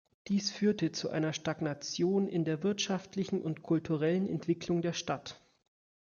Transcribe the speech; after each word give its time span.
Dies 0.29 0.49
führte 0.49 0.91
zu 0.91 1.11
einer 1.11 1.31
Stagnation 1.31 2.27
in 2.27 2.43
der 2.43 2.63
wirtschaftlichen 2.63 3.39
und 3.39 3.61
kulturellen 3.61 4.27
Entwicklung 4.27 4.81
der 4.81 4.93
Stadt. 4.93 5.39